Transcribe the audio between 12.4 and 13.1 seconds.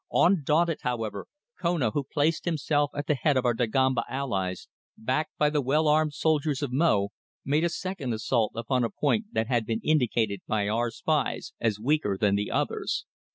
others.